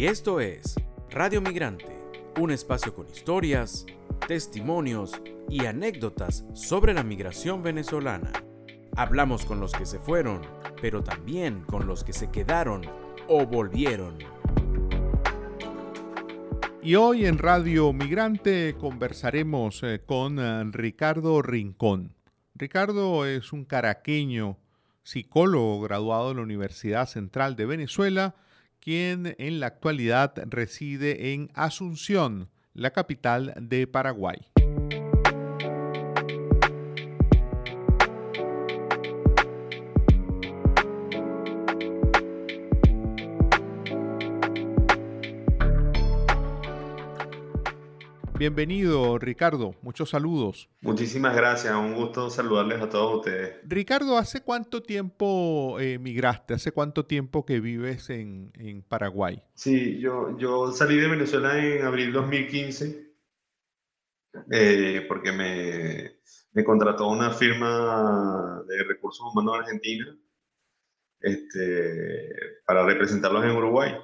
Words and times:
Y 0.00 0.06
esto 0.06 0.40
es 0.40 0.76
Radio 1.10 1.42
Migrante, 1.42 1.94
un 2.40 2.50
espacio 2.52 2.94
con 2.94 3.06
historias, 3.10 3.84
testimonios 4.26 5.20
y 5.50 5.66
anécdotas 5.66 6.46
sobre 6.54 6.94
la 6.94 7.02
migración 7.02 7.62
venezolana. 7.62 8.32
Hablamos 8.96 9.44
con 9.44 9.60
los 9.60 9.72
que 9.72 9.84
se 9.84 9.98
fueron, 9.98 10.40
pero 10.80 11.04
también 11.04 11.64
con 11.64 11.86
los 11.86 12.02
que 12.02 12.14
se 12.14 12.30
quedaron 12.30 12.80
o 13.28 13.44
volvieron. 13.44 14.16
Y 16.82 16.94
hoy 16.94 17.26
en 17.26 17.36
Radio 17.36 17.92
Migrante 17.92 18.76
conversaremos 18.80 19.82
eh, 19.82 20.00
con 20.06 20.38
eh, 20.38 20.64
Ricardo 20.72 21.42
Rincón. 21.42 22.14
Ricardo 22.54 23.26
es 23.26 23.52
un 23.52 23.66
caraqueño, 23.66 24.56
psicólogo 25.02 25.82
graduado 25.82 26.30
de 26.30 26.36
la 26.36 26.40
Universidad 26.40 27.06
Central 27.06 27.54
de 27.54 27.66
Venezuela, 27.66 28.34
quien 28.80 29.34
en 29.38 29.60
la 29.60 29.66
actualidad 29.66 30.34
reside 30.46 31.32
en 31.32 31.50
Asunción, 31.54 32.48
la 32.74 32.90
capital 32.90 33.54
de 33.56 33.86
Paraguay. 33.86 34.49
Bienvenido, 48.40 49.18
Ricardo. 49.18 49.74
Muchos 49.82 50.08
saludos. 50.08 50.70
Muchísimas 50.80 51.36
gracias. 51.36 51.74
Un 51.74 51.94
gusto 51.94 52.30
saludarles 52.30 52.80
a 52.80 52.88
todos 52.88 53.16
ustedes. 53.16 53.56
Ricardo, 53.64 54.16
¿hace 54.16 54.40
cuánto 54.40 54.82
tiempo 54.82 55.78
emigraste? 55.78 55.98
migraste? 55.98 56.54
¿Hace 56.54 56.72
cuánto 56.72 57.04
tiempo 57.04 57.44
que 57.44 57.60
vives 57.60 58.08
en, 58.08 58.50
Paraguay? 58.88 59.42
Sí, 59.52 60.00
yo, 60.00 60.38
yo 60.38 60.72
salí 60.72 60.96
de 60.96 61.08
Venezuela 61.08 61.62
en 61.62 61.84
abril 61.84 62.14
2015 62.14 63.12
eh, 64.50 65.04
porque 65.06 65.32
me, 65.32 66.12
me, 66.54 66.64
contrató 66.64 67.08
una 67.08 67.32
firma 67.32 68.62
de 68.66 68.84
recursos 68.84 69.20
humanos 69.30 69.58
argentina 69.58 70.18
este, 71.20 72.30
para 72.64 72.86
representarlos 72.86 73.44
en 73.44 73.50
Uruguay. 73.50 73.94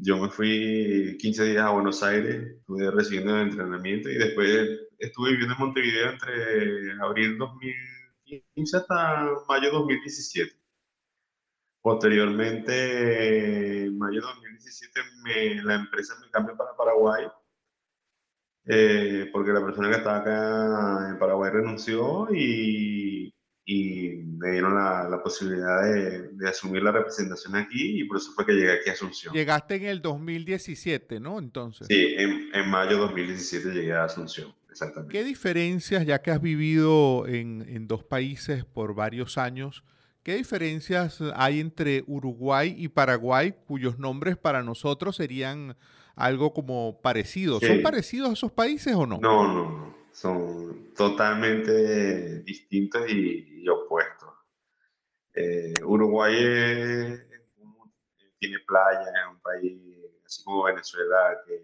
Yo 0.00 0.16
me 0.16 0.30
fui 0.30 1.16
15 1.18 1.44
días 1.44 1.64
a 1.64 1.70
Buenos 1.70 2.02
Aires, 2.02 2.56
estuve 2.58 2.90
recibiendo 2.90 3.36
el 3.36 3.48
entrenamiento 3.48 4.08
y 4.08 4.16
después 4.16 4.68
estuve 4.98 5.32
viviendo 5.32 5.54
en 5.54 5.60
Montevideo 5.60 6.10
entre 6.10 6.92
abril 7.02 7.36
2015 7.36 8.76
hasta 8.76 9.28
mayo 9.48 9.72
2017. 9.72 10.56
Posteriormente, 11.82 13.86
en 13.86 13.98
mayo 13.98 14.20
2017, 14.20 15.00
la 15.64 15.74
empresa 15.74 16.14
me 16.20 16.30
cambió 16.30 16.56
para 16.56 16.76
Paraguay 16.76 17.26
eh, 18.70 19.30
porque 19.32 19.50
la 19.50 19.64
persona 19.64 19.88
que 19.88 19.96
estaba 19.96 20.18
acá 20.18 21.08
en 21.08 21.18
Paraguay 21.18 21.50
renunció 21.50 22.28
y 22.30 23.07
y 23.70 24.22
me 24.38 24.52
dieron 24.52 24.74
la, 24.74 25.20
posibilidad 25.22 25.82
de, 25.82 26.48
asumir 26.48 26.82
la 26.82 26.90
representación 26.90 27.54
aquí 27.54 28.00
y 28.00 28.04
por 28.04 28.16
eso 28.16 28.32
fue 28.32 28.46
que 28.46 28.52
llegué 28.52 28.72
aquí 28.72 28.88
a 28.88 28.94
Asunción. 28.94 29.34
Llegaste 29.34 29.74
en 29.74 29.84
el 29.84 30.00
2017, 30.00 31.20
¿no? 31.20 31.38
Entonces. 31.38 31.86
Sí, 31.86 32.14
en, 32.16 32.48
en 32.54 32.70
mayo 32.70 32.92
de 32.92 32.96
2017 33.00 33.68
llegué 33.74 33.92
a 33.92 34.04
Asunción, 34.04 34.54
exactamente. 34.70 35.12
¿Qué 35.12 35.22
diferencias, 35.22 36.06
ya 36.06 36.22
que 36.22 36.30
has 36.30 36.40
vivido 36.40 37.26
en, 37.26 37.62
en 37.68 37.86
dos 37.86 38.02
países 38.02 38.64
por 38.64 38.94
varios 38.94 39.36
años, 39.36 39.84
qué 40.22 40.36
diferencias 40.36 41.18
hay 41.34 41.60
entre 41.60 42.04
Uruguay 42.06 42.74
y 42.74 42.88
Paraguay, 42.88 43.54
cuyos 43.66 43.98
nombres 43.98 44.38
para 44.38 44.62
nosotros 44.62 45.16
serían 45.16 45.76
algo 46.16 46.54
como 46.54 47.02
parecidos? 47.02 47.62
¿Son 47.62 47.82
parecidos 47.82 48.30
a 48.30 48.32
esos 48.32 48.50
países 48.50 48.94
o 48.94 49.06
no? 49.06 49.18
No, 49.20 49.46
no, 49.46 49.70
no 49.70 49.97
son 50.20 50.92
totalmente 50.94 52.42
distintos 52.42 53.08
y, 53.08 53.68
opuestos. 53.68 54.30
Eh, 55.34 55.74
Uruguay 55.84 56.34
tiene 58.38 58.58
playa, 58.66 59.02
es 59.02 59.30
un 59.30 59.40
país 59.40 59.80
así 60.24 60.42
como 60.42 60.64
Venezuela 60.64 61.38
que 61.46 61.62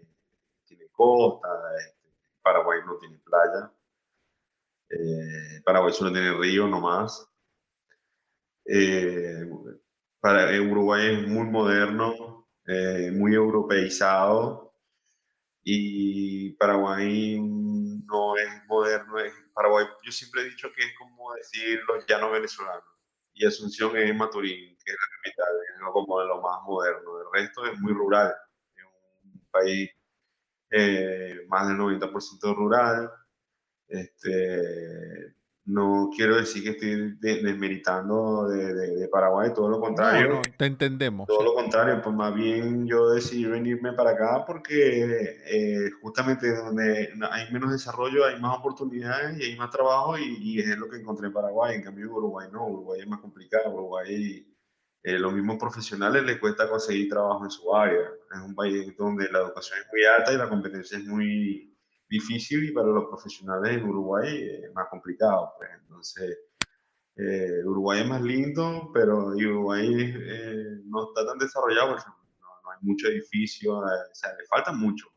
tiene 0.65 0.87
costa, 0.91 1.49
este, 1.79 2.13
Paraguay 2.41 2.79
no 2.85 2.97
tiene 2.97 3.17
playa, 3.17 3.71
eh, 4.89 5.61
Paraguay 5.65 5.91
solo 5.91 6.13
tiene 6.13 6.37
río 6.37 6.67
nomás. 6.67 7.27
Eh, 8.65 9.49
para, 10.21 10.61
Uruguay 10.61 11.13
es 11.13 11.27
muy 11.27 11.47
moderno, 11.47 12.47
muy 13.13 13.33
europeizado 13.33 14.73
y 15.63 16.51
Paraguay 16.53 17.39
no 18.05 18.37
es 18.37 18.49
moderno, 18.67 19.19
es 19.19 19.33
Paraguay. 19.53 19.85
Yo 20.03 20.11
siempre 20.11 20.41
he 20.41 20.49
dicho 20.49 20.71
que 20.73 20.83
es 20.83 20.97
como 20.97 21.33
decir 21.35 21.81
los 21.87 22.05
llanos 22.05 22.31
venezolanos. 22.31 22.83
Y 23.33 23.45
Asunción 23.45 23.95
es 23.97 24.15
Maturín, 24.15 24.77
que 24.83 24.91
es 24.91 24.97
la 24.97 25.17
capital, 25.17 25.55
es 25.63 25.81
como 25.91 26.19
de 26.19 26.27
lo 26.27 26.41
más 26.41 26.61
moderno. 26.63 27.19
El 27.19 27.41
resto 27.41 27.65
es 27.65 27.79
muy 27.79 27.93
rural. 27.93 28.33
Es 28.75 28.83
un 29.23 29.47
país 29.51 29.89
eh, 30.71 31.45
más 31.47 31.67
del 31.67 31.77
90% 31.77 32.55
rural. 32.55 33.11
Este, 33.87 35.35
no 35.65 36.11
quiero 36.15 36.35
decir 36.35 36.63
que 36.63 36.69
estoy 36.71 37.17
desmeritando 37.19 38.47
de, 38.47 39.07
Paraguay, 39.11 39.51
todo 39.53 39.69
lo 39.69 39.79
contrario. 39.79 40.35
No, 40.35 40.41
te 40.57 40.65
entendemos. 40.65 41.27
Todo 41.27 41.43
lo 41.43 41.53
contrario, 41.55 42.01
pues 42.03 42.15
más 42.15 42.35
bien 42.35 42.85
yo 42.85 43.09
decidí 43.09 43.45
venirme 43.45 43.93
para 43.93 44.11
acá 44.11 44.43
porque 44.45 45.39
eh, 45.45 45.89
justamente 46.01 46.55
donde 46.55 47.09
hay 47.31 47.51
menos 47.51 47.71
desarrollo 47.71 48.25
hay 48.25 48.39
más 48.39 48.59
oportunidades 48.59 49.39
y 49.39 49.43
hay 49.43 49.55
más 49.55 49.71
trabajo 49.71 50.17
y, 50.17 50.59
es 50.59 50.77
lo 50.77 50.87
que 50.87 50.97
encontré 50.97 51.27
en 51.27 51.33
Paraguay. 51.33 51.75
En 51.75 51.83
cambio, 51.83 52.11
Uruguay 52.13 52.47
no, 52.51 52.67
Uruguay 52.67 53.01
es 53.01 53.07
más 53.07 53.19
complicado. 53.19 53.73
Uruguay, 53.73 54.47
eh, 55.03 55.19
los 55.19 55.33
mismos 55.33 55.57
profesionales 55.57 56.23
les 56.23 56.39
cuesta 56.39 56.69
conseguir 56.69 57.09
trabajo 57.09 57.43
en 57.43 57.51
su 57.51 57.75
área. 57.75 58.07
Es 58.31 58.41
un 58.41 58.53
país 58.53 58.95
donde 58.97 59.31
la 59.31 59.39
educación 59.39 59.79
es 59.79 59.87
muy 59.91 60.05
alta 60.05 60.31
y 60.31 60.37
la 60.37 60.49
competencia 60.49 60.99
es 60.99 61.05
muy 61.05 61.74
difícil 62.19 62.63
y 62.63 62.71
para 62.71 62.87
los 62.87 63.05
profesionales 63.05 63.77
en 63.77 63.89
Uruguay 63.89 64.49
es 64.63 64.73
más 64.73 64.87
complicado. 64.89 65.53
Pues. 65.57 65.69
Entonces, 65.81 66.37
eh, 67.17 67.63
Uruguay 67.65 68.01
es 68.01 68.07
más 68.07 68.21
lindo, 68.21 68.91
pero 68.93 69.27
Uruguay 69.27 69.87
eh, 69.89 70.81
no 70.85 71.07
está 71.09 71.25
tan 71.25 71.37
desarrollado, 71.37 71.95
no, 71.95 72.71
hay 72.71 72.77
mucho 72.81 73.07
edificio, 73.07 73.81
eh, 73.87 74.11
o 74.11 74.15
sea, 74.15 74.31
le 74.37 74.45
falta 74.47 74.73
mucho. 74.73 75.07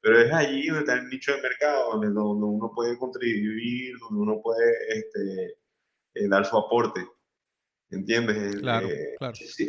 Pero 0.00 0.18
es 0.18 0.32
allí 0.32 0.66
donde 0.66 0.80
está 0.80 0.94
el 0.94 1.08
nicho 1.08 1.32
de 1.32 1.42
mercado, 1.42 1.92
donde, 1.92 2.08
donde 2.08 2.44
uno 2.46 2.72
puede 2.74 2.98
contribuir, 2.98 3.96
donde 3.98 4.20
uno 4.20 4.40
puede 4.42 4.72
este, 4.88 6.28
dar 6.28 6.44
su 6.44 6.56
aporte. 6.58 7.06
¿Entiendes? 7.90 8.56
Claro, 8.56 8.88
claro. 9.18 9.34
Si, 9.34 9.68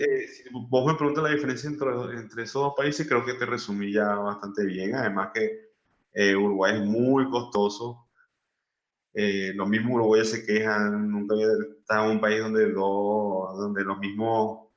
vos 0.51 0.85
me 0.85 0.95
preguntas 0.95 1.23
la 1.25 1.31
diferencia 1.31 1.69
entre, 1.69 1.89
entre 2.17 2.43
esos 2.43 2.63
dos 2.63 2.73
países, 2.75 3.05
creo 3.05 3.25
que 3.25 3.33
te 3.33 3.45
resumí 3.45 3.91
ya 3.91 4.15
bastante 4.15 4.65
bien. 4.65 4.95
Además 4.95 5.31
que 5.33 5.62
eh, 6.13 6.35
Uruguay 6.35 6.75
es 6.75 6.85
muy 6.85 7.29
costoso. 7.29 8.07
Eh, 9.13 9.53
los 9.55 9.67
mismos 9.67 9.95
uruguayos 9.95 10.29
se 10.29 10.45
quejan, 10.45 11.11
nunca 11.11 11.35
había 11.35 11.47
estado 11.79 12.05
en 12.05 12.11
un 12.11 12.21
país 12.21 12.41
donde, 12.41 12.71
donde 12.71 13.83
los 13.83 13.99
mismos 13.99 14.69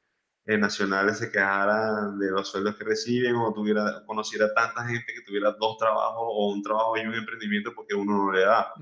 eh, 0.44 0.58
nacionales 0.58 1.18
se 1.18 1.30
quejaran 1.30 2.18
de 2.18 2.30
los 2.30 2.48
sueldos 2.48 2.76
que 2.76 2.84
reciben 2.84 3.34
o 3.36 3.52
tuviera, 3.52 4.04
conociera 4.06 4.52
tanta 4.54 4.84
gente 4.84 5.12
que 5.12 5.22
tuviera 5.22 5.52
dos 5.58 5.76
trabajos 5.78 6.22
o 6.22 6.52
un 6.52 6.62
trabajo 6.62 6.96
y 6.96 7.00
un 7.00 7.14
emprendimiento 7.14 7.72
porque 7.74 7.94
uno 7.94 8.26
no 8.26 8.32
le 8.32 8.40
da. 8.42 8.72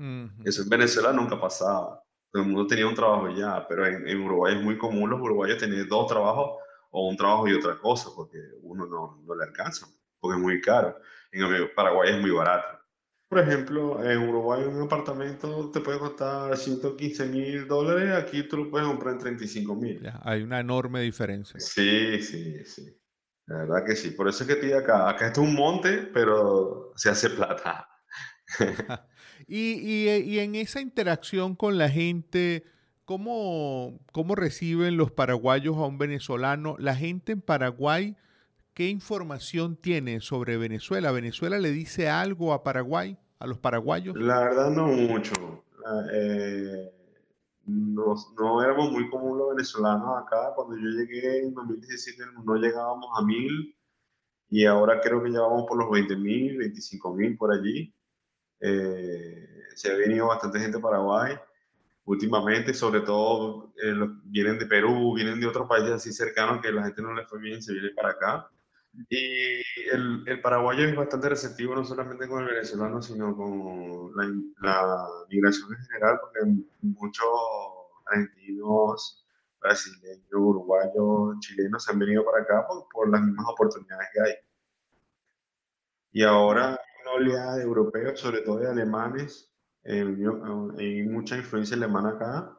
Eso 0.43 0.63
en 0.63 0.69
Venezuela 0.69 1.13
nunca 1.13 1.39
pasaba. 1.39 2.03
Todo 2.31 2.43
el 2.43 2.49
mundo 2.49 2.67
tenía 2.67 2.87
un 2.87 2.95
trabajo 2.95 3.29
ya, 3.29 3.65
pero 3.67 3.85
en, 3.85 4.21
Uruguay 4.21 4.55
es 4.55 4.61
muy 4.61 4.77
común 4.77 5.09
los 5.09 5.21
uruguayos 5.21 5.57
tener 5.57 5.87
dos 5.87 6.07
trabajos 6.07 6.59
o 6.91 7.07
un 7.07 7.15
trabajo 7.15 7.47
y 7.47 7.53
otra 7.53 7.77
cosa 7.77 8.09
porque 8.13 8.37
uno 8.61 8.85
no, 8.85 9.21
no 9.25 9.35
le 9.35 9.45
alcanza, 9.45 9.87
porque 10.19 10.37
es 10.37 10.43
muy 10.43 10.61
caro. 10.61 10.97
En 11.35 11.69
Paraguay 11.75 12.13
es 12.13 12.21
muy 12.21 12.31
barato. 12.31 12.79
Por 13.27 13.39
ejemplo, 13.39 14.03
en 14.03 14.29
Uruguay 14.29 14.63
un 14.63 14.83
apartamento 14.83 15.71
te 15.71 15.81
puede 15.81 15.99
costar 15.99 16.55
115 16.55 17.25
mil 17.25 17.67
dólares, 17.67 18.11
aquí 18.13 18.43
tú 18.43 18.57
lo 18.57 18.69
puedes 18.69 18.87
comprar 18.87 19.15
en 19.15 19.19
35 19.19 19.75
mil. 19.75 20.13
Hay 20.21 20.43
una 20.43 20.59
enorme 20.59 21.01
diferencia. 21.01 21.59
Sí, 21.59 22.21
sí, 22.21 22.63
sí. 22.63 22.97
La 23.47 23.57
verdad 23.59 23.85
que 23.85 23.95
sí. 23.95 24.11
Por 24.11 24.27
eso 24.27 24.43
es 24.43 24.47
que 24.47 24.53
estoy 24.53 24.73
acá. 24.73 25.09
Acá 25.09 25.27
está 25.27 25.41
un 25.41 25.55
monte, 25.55 26.09
pero 26.13 26.93
se 26.95 27.09
hace 27.09 27.29
plata. 27.31 27.87
y, 29.47 29.73
y, 29.73 30.09
y, 30.09 30.39
en 30.39 30.55
esa 30.55 30.81
interacción 30.81 31.55
con 31.55 31.77
la 31.77 31.89
gente, 31.89 32.63
¿cómo, 33.05 33.99
¿cómo 34.11 34.35
reciben 34.35 34.97
los 34.97 35.11
paraguayos 35.11 35.77
a 35.77 35.85
un 35.85 35.97
venezolano? 35.97 36.75
La 36.79 36.95
gente 36.95 37.33
en 37.33 37.41
Paraguay 37.41 38.15
¿Qué 38.75 38.89
información 38.89 39.77
tiene 39.77 40.19
sobre 40.19 40.57
Venezuela? 40.57 41.13
¿Venezuela 41.13 41.57
le 41.59 41.71
dice 41.71 42.09
algo 42.09 42.51
a 42.51 42.61
Paraguay, 42.61 43.17
a 43.39 43.47
los 43.47 43.57
paraguayos? 43.57 44.17
La 44.17 44.41
verdad 44.41 44.69
no 44.69 44.87
mucho. 44.87 45.63
Eh, 46.11 46.91
no, 47.67 48.61
éramos 48.61 48.91
muy 48.91 49.09
comunes 49.09 49.37
los 49.37 49.55
venezolanos 49.55 50.21
acá. 50.21 50.51
Cuando 50.57 50.75
yo 50.75 50.89
llegué 50.89 51.39
en 51.39 51.53
2017 51.53 52.21
no 52.45 52.55
llegábamos 52.57 53.07
a 53.17 53.23
mil. 53.23 53.73
y 54.49 54.65
ahora 54.65 54.99
creo 54.99 55.23
que 55.23 55.31
ya 55.31 55.39
vamos 55.39 55.63
por 55.69 55.77
los 55.77 55.89
20 55.89 56.17
mil, 56.17 56.57
25 56.57 57.13
mil 57.13 57.37
por 57.37 57.53
allí. 57.53 57.95
Eh, 58.59 59.47
se 59.73 59.89
ha 59.89 59.95
venido 59.95 60.27
bastante 60.27 60.59
gente 60.59 60.79
a 60.79 60.81
Paraguay 60.81 61.33
últimamente, 62.03 62.73
sobre 62.73 62.99
todo 63.01 63.73
eh, 63.81 63.93
vienen 64.25 64.59
de 64.59 64.65
Perú, 64.65 65.13
vienen 65.15 65.39
de 65.39 65.47
otros 65.47 65.65
países 65.65 65.91
así 65.91 66.11
cercanos 66.11 66.61
que 66.61 66.73
la 66.73 66.83
gente 66.83 67.01
no 67.01 67.13
les 67.13 67.25
fue 67.29 67.39
bien, 67.39 67.63
se 67.63 67.71
viene 67.71 67.91
para 67.95 68.09
acá. 68.09 68.51
Y 69.09 69.61
el, 69.91 70.23
el, 70.25 70.41
paraguayo 70.41 70.85
es 70.87 70.95
bastante 70.95 71.29
receptivo 71.29 71.75
no 71.75 71.83
solamente 71.83 72.27
con 72.27 72.43
el 72.43 72.49
venezolano, 72.49 73.01
sino 73.01 73.35
con 73.35 74.11
la, 74.15 74.25
la 74.61 75.07
migración 75.29 75.73
en 75.73 75.85
general, 75.85 76.19
porque 76.21 76.39
muchos 76.81 77.27
argentinos, 78.05 79.25
brasileños, 79.59 80.25
uruguayos, 80.31 81.39
chilenos 81.39 81.83
se 81.83 81.91
han 81.91 81.99
venido 81.99 82.23
para 82.23 82.43
acá 82.43 82.65
por, 82.67 82.87
por 82.91 83.09
las 83.09 83.21
mismas 83.21 83.45
oportunidades 83.49 84.07
que 84.13 84.21
hay. 84.21 84.33
Y 86.11 86.23
ahora 86.23 86.79
una 87.01 87.11
oleada 87.13 87.57
de 87.57 87.63
europeos, 87.63 88.19
sobre 88.19 88.41
todo 88.41 88.59
de 88.59 88.69
alemanes, 88.69 89.51
hay 89.83 91.03
mucha 91.03 91.37
influencia 91.37 91.75
alemana 91.75 92.09
acá, 92.09 92.57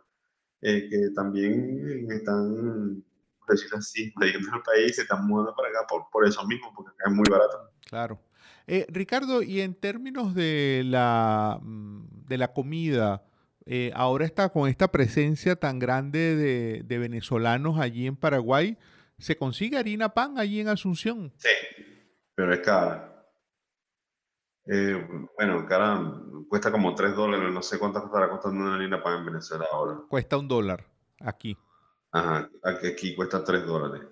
eh, 0.60 0.88
que 0.88 1.10
también 1.14 2.10
están, 2.10 3.04
por 3.46 3.56
decirlo 3.56 3.78
así, 3.78 4.12
trayendo 4.18 4.52
al 4.52 4.62
país, 4.62 4.96
se 4.96 5.02
están 5.02 5.26
mudando 5.26 5.54
para 5.54 5.68
acá 5.68 5.86
por, 5.88 6.08
por 6.10 6.26
eso 6.26 6.46
mismo, 6.46 6.72
porque 6.74 6.90
acá 6.90 7.10
es 7.10 7.14
muy 7.14 7.26
barato. 7.30 7.70
Claro. 7.88 8.20
Eh, 8.66 8.86
Ricardo, 8.88 9.42
y 9.42 9.60
en 9.60 9.74
términos 9.74 10.34
de 10.34 10.82
la, 10.84 11.58
mm, 11.62 12.26
de 12.26 12.38
la 12.38 12.52
comida, 12.52 13.24
eh, 13.64 13.92
ahora 13.94 14.24
está 14.24 14.48
con 14.48 14.68
esta 14.68 14.88
presencia 14.88 15.56
tan 15.56 15.78
grande 15.78 16.34
de, 16.36 16.82
de, 16.84 16.98
venezolanos 16.98 17.78
allí 17.78 18.06
en 18.06 18.16
Paraguay, 18.16 18.76
¿se 19.18 19.36
consigue 19.36 19.78
harina 19.78 20.10
pan 20.10 20.38
allí 20.38 20.60
en 20.60 20.68
Asunción? 20.68 21.32
Sí, 21.36 21.48
pero 22.34 22.52
es 22.52 22.60
cara. 22.60 23.16
Eh, 24.68 25.06
bueno, 25.36 25.64
cara, 25.66 26.12
cuesta 26.48 26.72
como 26.72 26.94
3 26.94 27.14
dólares, 27.14 27.52
no 27.52 27.62
sé 27.62 27.78
cuánto 27.78 28.04
estará 28.04 28.28
costando 28.28 28.64
una 28.64 28.74
harina 28.74 29.00
pan 29.00 29.20
en 29.20 29.26
Venezuela 29.26 29.64
ahora. 29.72 30.00
Cuesta 30.08 30.36
un 30.36 30.48
dólar 30.48 30.84
aquí. 31.20 31.56
Ajá, 32.12 32.50
aquí, 32.62 33.14
cuesta 33.14 33.44
3 33.44 33.66
dólares. 33.66 34.06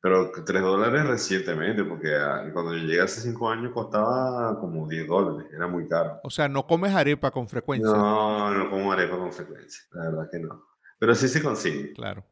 Pero 0.00 0.30
3 0.32 0.62
dólares 0.62 1.06
recientemente, 1.06 1.82
porque 1.84 2.14
ah, 2.14 2.50
cuando 2.52 2.74
yo 2.74 2.84
llegué 2.84 3.00
hace 3.00 3.22
5 3.22 3.48
años 3.48 3.72
costaba 3.72 4.58
como 4.60 4.86
10 4.86 5.06
dólares, 5.06 5.50
era 5.54 5.66
muy 5.66 5.88
caro. 5.88 6.20
O 6.22 6.30
sea, 6.30 6.48
no 6.48 6.66
comes 6.66 6.94
arepa 6.94 7.30
con 7.30 7.48
frecuencia. 7.48 7.90
No, 7.90 8.52
no 8.52 8.70
como 8.70 8.92
arepa 8.92 9.16
con 9.16 9.32
frecuencia, 9.32 9.82
la 9.92 10.10
verdad 10.10 10.28
que 10.30 10.40
no. 10.40 10.62
Pero 10.98 11.14
sí 11.14 11.28
se 11.28 11.42
consigue. 11.42 11.92
Claro. 11.94 12.24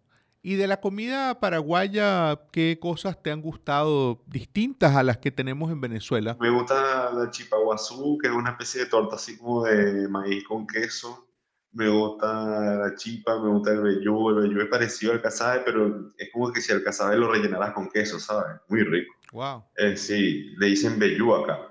Y 0.44 0.56
de 0.56 0.66
la 0.66 0.80
comida 0.80 1.38
paraguaya, 1.38 2.48
¿qué 2.50 2.76
cosas 2.80 3.22
te 3.22 3.30
han 3.30 3.40
gustado 3.40 4.24
distintas 4.26 4.96
a 4.96 5.04
las 5.04 5.18
que 5.18 5.30
tenemos 5.30 5.70
en 5.70 5.80
Venezuela? 5.80 6.36
Me 6.40 6.50
gusta 6.50 7.12
la 7.12 7.30
chipa 7.30 7.56
guazú, 7.58 8.18
que 8.20 8.26
es 8.26 8.34
una 8.34 8.50
especie 8.50 8.82
de 8.82 8.90
torta 8.90 9.14
así 9.14 9.38
como 9.38 9.62
de 9.62 10.08
maíz 10.08 10.42
con 10.42 10.66
queso. 10.66 11.28
Me 11.72 11.88
gusta 11.88 12.76
la 12.76 12.94
chipa, 12.94 13.42
me 13.42 13.48
gusta 13.48 13.72
el 13.72 13.80
vellú. 13.80 14.30
El 14.30 14.48
vellú 14.48 14.60
es 14.60 14.68
parecido 14.68 15.12
al 15.12 15.22
cazabe, 15.22 15.62
pero 15.64 16.10
es 16.18 16.30
como 16.32 16.52
que 16.52 16.60
si 16.60 16.72
el 16.72 16.84
cazabe 16.84 17.16
lo 17.16 17.30
rellenaras 17.30 17.72
con 17.72 17.88
queso, 17.90 18.20
¿sabes? 18.20 18.60
Muy 18.68 18.82
rico. 18.82 19.14
Wow. 19.32 19.64
Eh, 19.76 19.96
sí, 19.96 20.54
le 20.58 20.66
dicen 20.66 20.98
vellú 20.98 21.34
acá. 21.34 21.68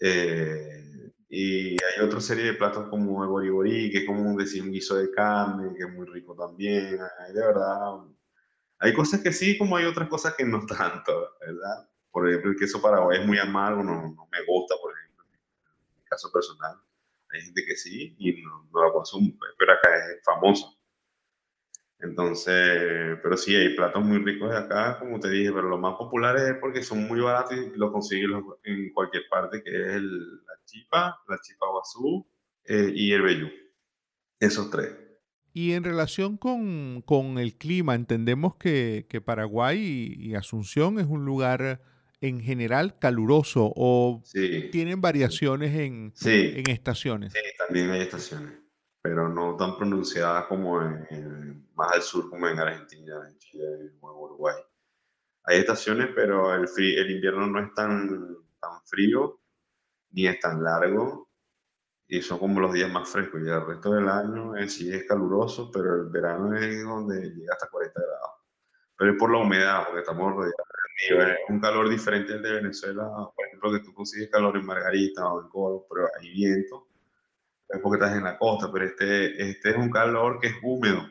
Eh, 0.00 1.12
y 1.30 1.70
hay 1.82 2.04
otra 2.04 2.20
serie 2.20 2.44
de 2.44 2.54
platos 2.54 2.88
como 2.88 3.22
el 3.24 3.30
boriborí, 3.30 3.90
que 3.90 3.98
es 3.98 4.06
como 4.06 4.20
un, 4.22 4.36
decir, 4.36 4.62
un 4.62 4.70
guiso 4.70 4.96
de 4.96 5.10
carne, 5.12 5.74
que 5.74 5.84
es 5.84 5.90
muy 5.90 6.06
rico 6.06 6.34
también. 6.34 6.98
Hay, 7.20 7.32
de 7.32 7.40
verdad, 7.40 8.00
hay 8.80 8.92
cosas 8.92 9.20
que 9.22 9.32
sí, 9.32 9.56
como 9.56 9.76
hay 9.76 9.86
otras 9.86 10.08
cosas 10.08 10.34
que 10.34 10.44
no 10.44 10.66
tanto, 10.66 11.30
¿verdad? 11.40 11.88
Por 12.10 12.28
ejemplo, 12.28 12.50
el 12.50 12.58
queso 12.58 12.82
paraguay 12.82 13.20
es 13.20 13.26
muy 13.26 13.38
amargo, 13.38 13.82
no, 13.82 13.94
no 13.94 14.28
me 14.30 14.44
gusta, 14.46 14.74
por 14.82 14.92
ejemplo, 14.92 15.24
en 15.24 15.96
mi 15.96 16.04
caso 16.04 16.30
personal. 16.30 16.76
Hay 17.32 17.40
gente 17.40 17.64
que 17.66 17.76
sí 17.76 18.14
y 18.18 18.42
no, 18.42 18.68
no 18.72 18.84
la 18.86 18.92
consume, 18.92 19.34
pero 19.58 19.72
acá 19.72 19.88
es 19.96 20.24
famoso. 20.24 20.78
Entonces, 22.02 23.16
pero 23.22 23.36
sí, 23.36 23.54
hay 23.54 23.76
platos 23.76 24.04
muy 24.04 24.18
ricos 24.18 24.50
de 24.50 24.58
acá, 24.58 24.98
como 24.98 25.20
te 25.20 25.30
dije, 25.30 25.52
pero 25.52 25.68
lo 25.68 25.78
más 25.78 25.94
popular 25.94 26.36
es 26.36 26.54
porque 26.60 26.82
son 26.82 27.06
muy 27.06 27.20
baratos 27.20 27.56
y 27.56 27.78
lo 27.78 27.92
consigues 27.92 28.28
en 28.64 28.92
cualquier 28.92 29.22
parte, 29.30 29.62
que 29.62 29.70
es 29.70 29.94
el, 29.94 30.36
la 30.44 30.54
chipa, 30.64 31.20
la 31.28 31.38
chipa 31.40 31.66
guazú 31.70 32.26
eh, 32.64 32.90
y 32.92 33.12
el 33.12 33.22
vellú. 33.22 33.48
Esos 34.40 34.68
tres. 34.70 34.90
Y 35.54 35.72
en 35.72 35.84
relación 35.84 36.38
con, 36.38 37.02
con 37.02 37.38
el 37.38 37.56
clima, 37.56 37.94
entendemos 37.94 38.56
que, 38.56 39.06
que 39.08 39.20
Paraguay 39.20 39.78
y, 40.18 40.34
Asunción 40.34 40.98
es 40.98 41.06
un 41.06 41.24
lugar 41.24 41.82
en 42.22 42.40
general 42.40 42.98
caluroso 42.98 43.72
o 43.76 44.22
tienen 44.70 45.00
variaciones 45.00 45.74
en, 45.74 46.14
en 46.24 46.70
estaciones. 46.70 47.32
Sí, 47.32 47.40
también 47.58 47.90
hay 47.90 48.00
estaciones 48.00 48.62
pero 49.02 49.28
no 49.28 49.56
tan 49.56 49.76
pronunciadas 49.76 50.46
como 50.46 50.80
en, 50.80 51.68
más 51.74 51.92
al 51.92 52.02
sur 52.02 52.30
como 52.30 52.46
en 52.46 52.58
Argentina, 52.58 53.28
en 53.28 53.36
Chile 53.38 53.66
o 54.00 54.10
en 54.10 54.16
Uruguay. 54.16 54.54
Hay 55.44 55.58
estaciones, 55.58 56.10
pero 56.14 56.54
el, 56.54 56.68
el 56.76 57.10
invierno 57.10 57.48
no 57.48 57.58
es 57.58 57.74
tan, 57.74 58.36
tan 58.60 58.80
frío 58.86 59.40
ni 60.12 60.28
es 60.28 60.38
tan 60.38 60.62
largo 60.62 61.28
y 62.06 62.22
son 62.22 62.38
como 62.38 62.60
los 62.60 62.72
días 62.72 62.92
más 62.92 63.08
frescos 63.08 63.40
y 63.42 63.48
el 63.48 63.66
resto 63.66 63.92
del 63.92 64.08
año 64.08 64.52
sí 64.68 64.92
es 64.92 65.04
caluroso, 65.04 65.70
pero 65.72 65.96
el 65.96 66.10
verano 66.10 66.56
es 66.56 66.84
donde 66.84 67.30
llega 67.30 67.54
hasta 67.54 67.68
40 67.68 68.00
grados. 68.00 68.30
Pero 68.96 69.12
es 69.12 69.18
por 69.18 69.32
la 69.32 69.38
humedad, 69.38 69.84
porque 69.86 70.00
estamos 70.00 70.32
rodeados 70.32 70.68
de 71.08 71.36
un 71.48 71.60
calor 71.60 71.88
diferente 71.88 72.34
al 72.34 72.42
de 72.42 72.52
Venezuela, 72.52 73.08
por 73.34 73.46
ejemplo, 73.46 73.72
que 73.72 73.80
tú 73.80 73.92
consigues 73.92 74.30
calor 74.30 74.56
en 74.56 74.66
Margarita 74.66 75.26
o 75.26 75.42
en 75.42 75.48
Coro, 75.48 75.86
pero 75.88 76.08
hay 76.18 76.30
viento 76.30 76.88
es 77.72 77.80
porque 77.80 78.04
estás 78.04 78.16
en 78.16 78.24
la 78.24 78.38
costa, 78.38 78.70
pero 78.70 78.84
este, 78.84 79.50
este 79.50 79.70
es 79.70 79.76
un 79.76 79.90
calor 79.90 80.38
que 80.40 80.48
es 80.48 80.54
húmedo, 80.62 81.08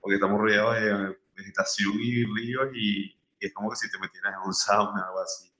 porque 0.00 0.14
estamos 0.14 0.40
rodeados 0.40 0.80
de 0.80 1.18
vegetación 1.36 1.94
y 2.00 2.24
ríos 2.24 2.68
y, 2.74 3.16
es 3.40 3.54
como 3.54 3.70
que 3.70 3.76
si 3.76 3.90
te 3.90 3.98
metieras 3.98 4.34
en 4.34 4.46
un 4.46 4.54
sauna 4.54 5.02
o 5.02 5.06
algo 5.06 5.20
así. 5.20 5.50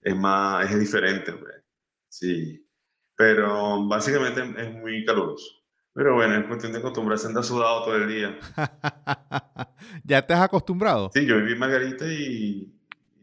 Es 0.00 0.16
más, 0.16 0.70
es 0.70 0.80
diferente, 0.80 1.32
pues. 1.34 1.62
Sí. 2.08 2.66
Pero 3.14 3.86
básicamente 3.86 4.40
es 4.62 4.72
muy 4.72 5.04
caluroso. 5.04 5.59
Pero 5.92 6.14
bueno, 6.14 6.36
es 6.36 6.46
cuestión 6.46 6.72
de 6.72 6.78
acostumbrarse 6.78 7.26
a 7.26 7.28
andar 7.28 7.44
sudado 7.44 7.84
todo 7.84 7.96
el 7.96 8.08
día. 8.08 8.38
¿Ya 10.04 10.26
te 10.26 10.34
has 10.34 10.42
acostumbrado? 10.42 11.10
Sí, 11.12 11.26
yo 11.26 11.36
viví 11.36 11.52
en 11.52 11.58
Margarita 11.58 12.06
y, 12.06 12.72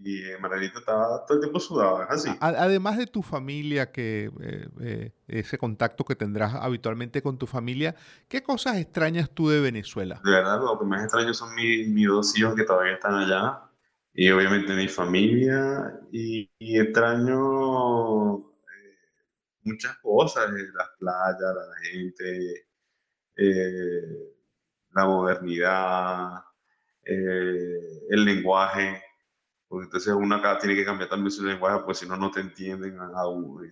y 0.03 0.21
Margarita 0.39 0.79
estaba 0.79 1.25
todo 1.25 1.38
el 1.38 1.41
tiempo 1.41 1.59
sudada, 1.59 2.05
así. 2.09 2.29
Además 2.39 2.97
de 2.97 3.07
tu 3.07 3.21
familia, 3.21 3.91
que 3.91 4.31
eh, 4.41 4.67
eh, 4.79 5.12
ese 5.27 5.57
contacto 5.57 6.05
que 6.05 6.15
tendrás 6.15 6.53
habitualmente 6.55 7.21
con 7.21 7.38
tu 7.38 7.47
familia, 7.47 7.95
¿qué 8.27 8.41
cosas 8.43 8.77
extrañas 8.77 9.29
tú 9.29 9.50
de 9.50 9.59
Venezuela? 9.59 10.21
De 10.24 10.31
verdad, 10.31 10.59
lo 10.62 10.79
que 10.79 10.86
más 10.86 11.03
extraño 11.03 11.33
son 11.33 11.55
mis, 11.55 12.07
dos 12.07 12.38
hijos 12.38 12.55
que 12.55 12.63
todavía 12.63 12.93
están 12.93 13.15
allá, 13.15 13.62
y 14.13 14.29
obviamente 14.29 14.74
mi 14.75 14.88
familia, 14.88 16.00
y, 16.12 16.50
extraño 16.59 18.38
eh, 18.38 18.43
muchas 19.67 19.97
cosas, 20.00 20.50
las 20.51 20.89
playas, 21.00 21.39
la 21.39 21.91
gente, 21.91 22.67
la 24.93 25.05
modernidad, 25.05 26.43
el 27.03 28.25
lenguaje 28.25 29.01
porque 29.67 29.86
entonces 29.86 30.13
uno 30.13 30.36
acá 30.36 30.57
tiene 30.57 30.75
que 30.75 30.86
cambiar 30.86 31.09
también 31.09 31.31
su 31.31 31.45
lenguaje, 31.45 31.83
pues 31.83 31.97
si 31.97 32.07
no, 32.07 32.15
no 32.15 32.31
te 32.31 32.39
entienden. 32.39 32.97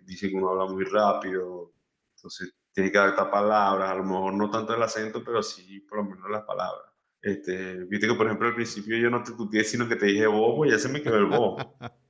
Dicen 0.04 0.30
que 0.30 0.36
uno 0.36 0.50
habla 0.50 0.66
muy 0.66 0.84
rápido, 0.84 1.74
entonces 2.16 2.54
tiene 2.74 2.92
que 2.92 2.98
adaptar 2.98 3.32
palabras, 3.32 3.92
a 3.92 3.96
lo 3.96 4.04
mejor 4.04 4.34
no 4.34 4.50
tanto 4.52 4.76
el 4.76 4.84
acento, 4.84 5.24
pero 5.24 5.42
sí 5.42 5.80
por 5.82 6.00
lo 6.00 6.04
menos 6.06 6.30
las 6.30 6.44
palabras. 6.44 6.92
Este, 7.22 7.86
Viste 7.86 8.08
que, 8.08 8.14
por 8.14 8.26
ejemplo, 8.26 8.48
al 8.48 8.56
principio 8.56 8.98
yo 8.98 9.10
no 9.10 9.24
te 9.24 9.32
tuteé, 9.32 9.64
sino 9.64 9.88
que 9.88 9.96
te 9.96 10.08
dije 10.08 10.28
bobo 10.28 10.66
y 10.66 10.72
ya 10.72 10.78
se 10.78 10.90
me 10.90 11.02
quedó 11.02 11.18
el 11.18 11.26
bobo. 11.26 11.58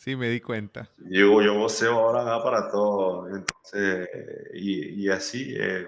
sí, 0.00 0.16
me 0.16 0.30
di 0.30 0.40
cuenta. 0.40 0.90
Yo, 0.96 1.42
yo 1.42 1.58
voceo 1.58 1.92
ahora 1.92 2.42
para 2.42 2.70
todo, 2.70 3.28
entonces, 3.28 4.08
y, 4.54 5.04
y 5.04 5.08
así. 5.10 5.54
Eh, 5.56 5.86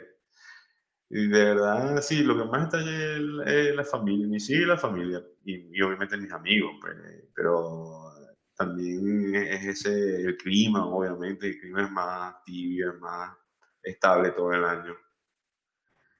de 1.09 1.29
verdad, 1.29 2.01
sí, 2.01 2.23
lo 2.23 2.37
que 2.39 2.45
más 2.45 2.65
está 2.65 2.81
es, 2.81 3.75
la 3.75 3.85
familia, 3.85 4.27
mi 4.27 4.41
sí 4.41 4.57
la 4.65 4.79
familia, 4.79 5.23
y, 5.45 5.81
obviamente 5.83 6.17
mis 6.17 6.33
amigos, 6.33 6.73
pues, 6.81 6.97
pero 7.35 8.13
también 8.57 9.35
es 9.35 9.65
ese, 9.67 10.23
el 10.23 10.37
clima, 10.37 10.87
obviamente, 10.87 11.49
el 11.49 11.61
clima 11.61 11.83
es 11.85 11.91
más 11.91 12.43
tibio, 12.45 12.93
es 12.93 13.01
más 13.01 13.37
estable 13.83 14.31
todo 14.31 14.53
el 14.53 14.65
año. 14.65 14.95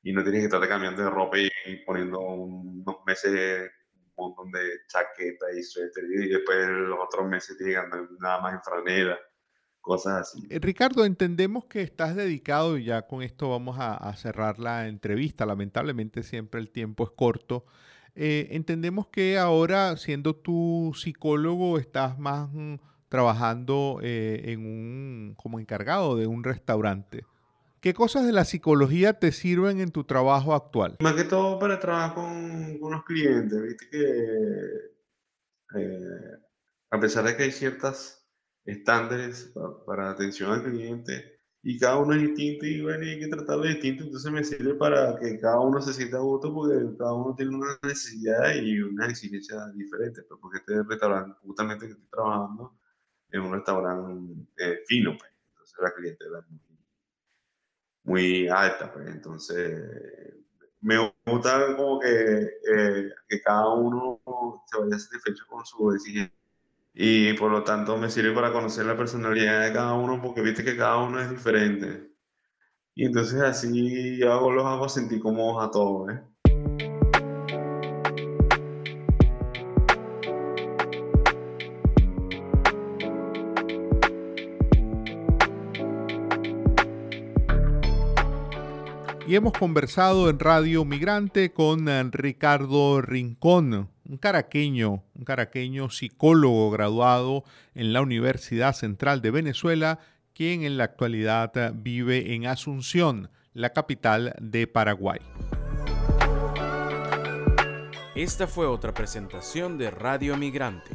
Y 0.03 0.13
no 0.13 0.23
tienes 0.23 0.41
que 0.41 0.47
estar 0.47 0.69
cambiando 0.69 1.03
de 1.03 1.11
ropa 1.11 1.39
y, 1.39 1.51
poniendo 1.87 2.19
unos 2.19 2.97
meses 3.07 3.71
montón 4.29 4.51
de 4.53 4.61
y 5.57 5.63
suéter, 5.63 6.05
y 6.05 6.29
después 6.29 6.69
los 6.69 6.99
otros 7.01 7.29
meses 7.29 7.57
andar 7.77 8.09
nada 8.21 8.41
más 8.41 8.55
en 8.55 8.63
franela 8.63 9.19
cosas 9.83 10.21
así. 10.21 10.47
Eh, 10.49 10.59
Ricardo, 10.63 11.05
entendemos 11.05 11.67
que 11.67 11.83
estás 11.83 12.17
dedicado 12.17 12.79
y 12.79 12.85
ya 12.85 13.03
con 13.03 13.23
esto 13.23 13.51
vamos 13.51 13.77
a, 13.79 14.15
cerrar 14.17 14.59
la 14.59 14.89
entrevista. 14.89 15.45
Lamentablemente 15.45 16.23
siempre 16.23 16.61
el 16.61 16.71
tiempo 16.71 17.05
es 17.05 17.11
corto. 17.11 17.67
Eh, 18.15 18.49
entendemos 18.53 19.09
que 19.09 19.39
ahora, 19.39 19.97
siendo 19.97 20.37
tú 20.37 20.93
psicólogo, 20.95 21.79
estás 21.79 22.19
más 22.19 22.49
mm, 22.53 22.77
trabajando 23.09 23.99
eh, 24.03 24.41
en 24.47 24.61
un, 24.61 25.35
como 25.37 25.59
encargado 25.61 26.17
de 26.17 26.27
un 26.27 26.45
restaurante. 26.45 27.25
¿Qué 27.83 27.95
cosas 27.95 28.25
de 28.25 28.31
la 28.31 28.45
psicología 28.45 29.19
te 29.19 29.33
sirven 29.33 29.81
en 29.81 29.91
tu 29.91 30.05
trabajo 30.05 30.55
actual? 30.55 30.99
Más 31.01 31.15
que 31.15 31.25
todo 31.25 31.59
para 31.59 31.81
trabajar 31.81 32.15
con, 32.15 32.79
los 32.81 33.05
clientes, 33.05 33.61
viste 33.61 33.89
que 33.91 34.05
eh, 35.81 36.39
a 36.91 37.01
pesar 37.01 37.25
de 37.25 37.37
que 37.37 37.43
hay 37.43 37.51
ciertas 37.51 38.25
estándares 38.65 39.53
para 39.85 40.11
atención 40.11 40.53
al 40.53 40.63
cliente 40.63 41.41
y 41.65 41.77
cada 41.77 41.99
uno 41.99 42.15
es 42.15 42.21
distinto 42.21 42.67
y 42.67 42.83
bueno, 42.83 43.05
hay 43.05 43.19
que 43.19 43.27
tratarlo 43.27 43.65
distinto, 43.65 44.05
entonces 44.05 44.31
me 44.31 44.45
sirve 44.45 44.75
para 44.75 45.19
que 45.19 45.41
cada 45.41 45.59
uno 45.59 45.83
se 45.83 45.93
sienta 45.93 46.19
a 46.19 46.21
gusto 46.21 46.55
porque 46.55 46.97
cada 46.97 47.15
uno 47.15 47.35
tiene 47.35 47.57
una 47.57 47.77
necesidad 47.83 48.55
y 48.63 48.81
una 48.81 49.07
exigencia 49.09 49.57
diferente, 49.75 50.23
pues, 50.23 50.39
porque 50.41 50.59
este 50.59 50.85
restaurante, 50.85 51.37
justamente 51.43 51.87
que 51.87 51.93
estoy 51.95 52.09
trabajando, 52.13 52.79
es 53.29 53.41
un 53.41 53.53
restaurante 53.53 54.47
eh, 54.59 54.83
fino, 54.87 55.17
pues, 55.19 55.33
entonces 55.49 55.77
la 55.81 55.93
clientela 55.93 56.39
es 56.39 56.49
muy, 56.49 56.72
muy 58.05 58.49
alta, 58.49 58.93
pues, 58.93 59.09
entonces 59.09 60.35
me 60.81 60.99
gusta 61.27 61.77
como 61.77 62.01
que, 62.01 62.09
eh, 62.09 63.11
que 63.29 63.41
cada 63.43 63.69
uno 63.75 64.21
se 64.67 64.79
vaya 64.79 64.99
satisfecho 64.99 65.45
con 65.49 65.65
su 65.65 65.93
exigencia. 65.93 66.37
Y 66.95 67.35
por 67.35 67.51
lo 67.53 67.65
tanto 67.65 67.97
me 67.99 68.11
sirve 68.11 68.35
para 68.35 68.53
conocer 68.53 68.87
la 68.87 68.97
personalidad 68.97 69.63
de 69.67 69.73
cada 69.73 69.95
uno 69.95 70.21
porque 70.23 70.43
viste 70.43 70.65
que 70.65 70.77
cada 70.77 70.99
uno 70.99 71.21
es 71.21 71.31
diferente. 71.31 72.13
Y 72.95 73.07
entonces 73.07 73.41
así 73.43 74.23
hago, 74.25 74.53
los 74.53 74.67
hago 74.67 74.89
sentir 74.89 75.21
cómodos 75.21 75.65
a 75.65 75.71
todos. 75.71 76.11
¿eh? 76.13 76.23
Y 89.33 89.35
hemos 89.35 89.55
conversado 89.55 90.29
en 90.29 90.39
Radio 90.39 90.85
Migrante 90.85 91.55
con 91.55 91.89
eh, 91.89 92.05
Ricardo 92.11 93.01
Rincón, 93.01 93.89
un 94.05 94.19
caraqueño, 94.19 95.05
un 95.15 95.25
caraqueño 95.25 95.89
psicólogo 95.89 96.71
graduado 96.71 97.43
en 97.75 97.95
la 97.95 98.03
Universidad 98.03 98.75
Central 98.75 99.23
de 99.23 99.31
Venezuela, 99.31 100.01
quien 100.35 100.65
en 100.65 100.77
la 100.77 100.85
actualidad 100.85 101.73
vive 101.75 102.35
en 102.35 102.47
Asunción, 102.47 103.31
la 103.55 103.71
capital 103.71 104.35
de 104.39 104.67
Paraguay. 104.67 105.21
Esta 108.15 108.47
fue 108.47 108.67
otra 108.67 108.93
presentación 108.93 109.79
de 109.79 109.91
Radio 109.91 110.37
Migrante. 110.37 110.91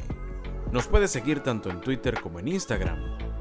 Nos 0.70 0.86
puede 0.86 1.08
seguir 1.08 1.40
tanto 1.40 1.70
en 1.70 1.80
Twitter 1.80 2.20
como 2.20 2.38
en 2.38 2.46
Instagram. 2.46 3.27